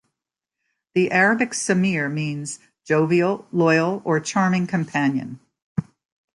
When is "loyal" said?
3.51-4.01